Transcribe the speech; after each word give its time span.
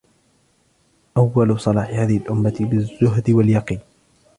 أَوَّلُ 1.17 1.59
صَلَاحِ 1.59 1.89
هَذِهِ 1.89 2.17
الْأُمَّةِ 2.17 2.55
بِالزُّهْدِ 2.59 3.29
وَالْيَقِينِ 3.31 3.79